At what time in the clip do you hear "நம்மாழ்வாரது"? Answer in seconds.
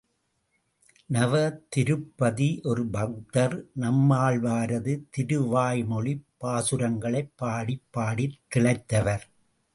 3.79-4.95